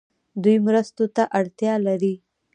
[0.43, 2.13] دوی مرستو ته اړتیا لري.